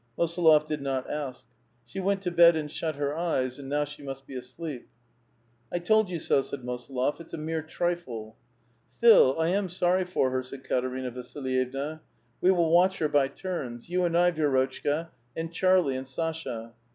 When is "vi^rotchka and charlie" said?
14.31-15.97